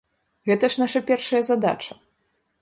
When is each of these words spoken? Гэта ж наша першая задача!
Гэта 0.49 0.69
ж 0.75 0.81
наша 0.83 0.99
першая 1.11 1.43
задача! 1.51 2.01